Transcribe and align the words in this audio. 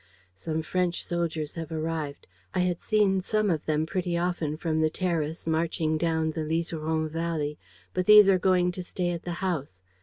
"Some 0.33 0.63
French 0.63 1.03
soldiers 1.05 1.53
have 1.53 1.71
arrived. 1.71 2.25
I 2.55 2.61
had 2.61 2.81
seen 2.81 3.21
some 3.21 3.51
of 3.51 3.63
them 3.67 3.85
pretty 3.85 4.17
often 4.17 4.57
from 4.57 4.81
the 4.81 4.89
terrace, 4.89 5.45
marching 5.45 5.95
down 5.95 6.31
the 6.31 6.41
Liseron 6.43 7.07
Valley. 7.07 7.59
But 7.93 8.07
these 8.07 8.27
are 8.27 8.39
going 8.39 8.71
to 8.71 8.81
stay 8.81 9.11
at 9.11 9.25
the 9.25 9.33
house. 9.45 9.79